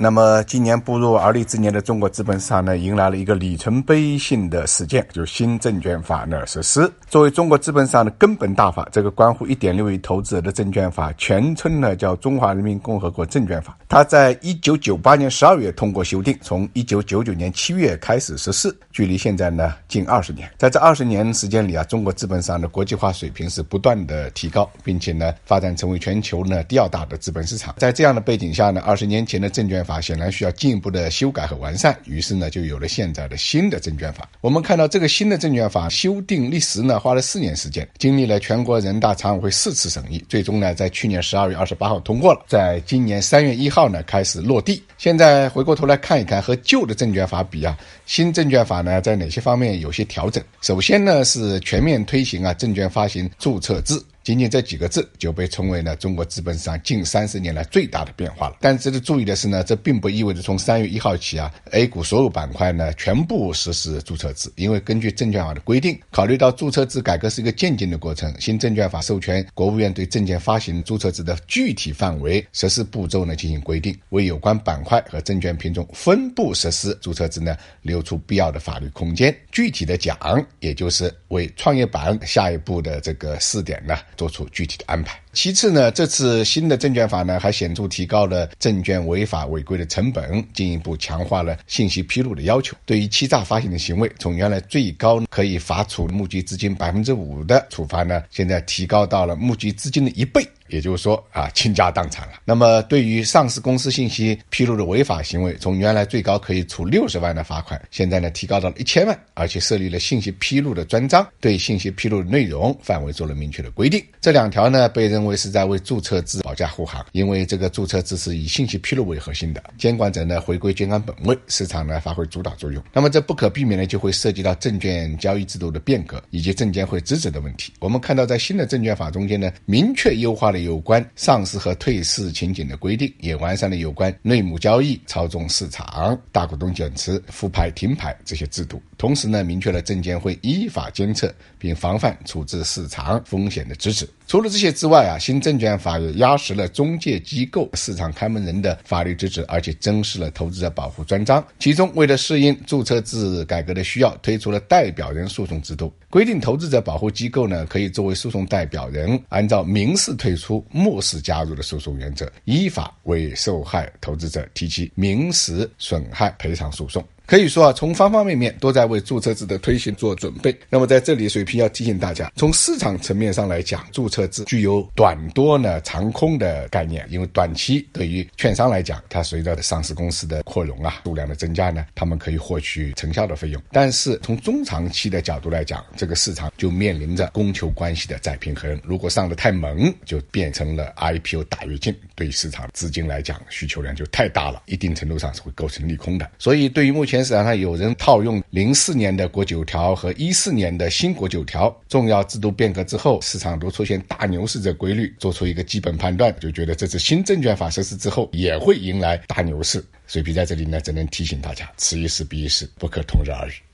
[0.00, 6.88] 那么今年步入而立之年的中国资本市场呢，迎来了一个里程碑性的事件，就是新证券法呢实施。
[7.08, 13.76] 作为中国资本市场的根本大法，这个关乎一点六亿投资者的证券法，全称呢叫《中华人民共和国证券法》。
[13.88, 20.48] 它在一九九八年十二月通过修订，从一九九九年七月开始实施，距离现在呢近二十年。
[20.56, 27.74] 在这二十年时间里啊，中国资本市场的国际化水平是不断的提高，并且呢发展成为全球呢第二大的资本市场。
[27.78, 34.28] 在这样的背景下呢，二十年前的证券法显然需要进一步的修改和完善，于是呢就有了现在的新的证券法。
[34.42, 44.82] 我们看到这个新的证券法修订历时呢花了四年时间，经历了全国人大常委会四次审议，最终呢在去年十二月二十八号通过了，在今年三月一号呢开始落地。
[44.98, 50.44] 现在回过头来看一看，和旧的证券法比啊，新证券法呢在哪些方面有些调整？
[50.60, 53.98] 首先呢是全面推行啊证券发行注册制。
[54.28, 58.58] 仅仅这几个字就被称为呢中国资本市场近三十年来最大的变化了。
[58.60, 64.52] 但值得注意的是呢，这并不意味着从三月一号起啊，A 股所有板块呢全部实施注册制。
[64.56, 79.34] 因为根据证券法的规定，考虑到注册制改革是一个渐进的过程，新证券法授权国务院对证券发行注册制的具体范围、实施步骤呢进行规定，为有关板块和证券品种分步实施注册制呢留出必要的法律空间。
[79.50, 80.18] 具体的讲，
[80.60, 83.96] 也就是为创业板下一步的这个试点呢。
[84.18, 85.22] 做出具体的安排。
[85.40, 92.76] 其次呢，这次新的证券法呢，还显著提高了证券违法违规的成本，进一步强化了信息披露的要求。
[92.84, 100.44] 对于欺诈发行的行为，从原来最高可以罚处募集资金百分之五的处罚呢，现在提高到了募集资金的一倍。
[100.66, 102.34] 也就是说啊，倾家荡产了。
[102.44, 114.04] 那么，对于上市公司信息披露的违法行为，从原来最高可以处六十万的罚款，现在呢提高到了一千万，而且设立了信息披露的专章，对信息披露的内容范围做了明确的规定。
[114.20, 122.82] 这两条呢，被认为为是在为注册制保驾护航，因为这个注册制是以信息披露为核心的，监管者呢回归监管本位，市场呢发挥主导作用。
[122.92, 127.72] 那么，这不可避免的就会涉及到证券交易制度的变革以及证监会职责的问题。
[127.78, 130.58] 我们看到，在新的证券法中间呢，明确优化了。
[130.58, 138.82] 有关上市和退市情景的规定，也完善了有关内幕交易、操纵市场、大股东减持、复牌停牌这些制度。
[138.98, 144.04] 同时呢，明确了证监会依法监测并防范处置市场风险的职责。
[144.26, 151.42] 除了这些之外啊，新证券法也压实了中介机构、市场开门人的法律职责，而且增设了投资者保护专章。
[151.58, 167.02] 其中，为了适应注册制改革的需要，推出了代表人诉讼制度，规定投资者保护机构呢可以作为诉讼代表人，按照民事退出、漠视加入的诉讼原则，依法为受害投资者提起民事损害赔偿诉讼。
[167.28, 170.56] 可以说啊，从方方面面都在为注册制的推行做准备。
[170.70, 177.06] 那么在这里，水平要提醒大家，从市场层面上来讲，注册制具有短多呢长空的概念。
[177.10, 183.62] 因为短期对于券商来讲，它随着上市公司的扩容啊，数量的增加呢，他们可以获取成效的费用。
[183.72, 188.80] 但是从中长期的角度来讲，这个市场就面临着供求关系的再平衡。
[188.82, 196.26] 如果上的太猛，就变成了 IPO 大跃进，对市场资金来讲，需求量就太大了，一定程度上是会构成利空的。
[196.38, 197.17] 所以对于目前。
[197.24, 209.84] 市场上有人套用零四年的国九条和一四年的新国九条重要制度变革之后，市场都出现大牛市的规律，做出一个基本判断，就觉得这次新证券法实施之后也会迎来大牛市。
[210.06, 213.67] 所以，在这里呢，只能提醒大家，此一时彼一时，不可同日而语。